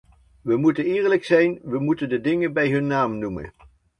[0.43, 3.53] We moeten eerlijk zijn, we moeten de dingen bij hun naam noemen.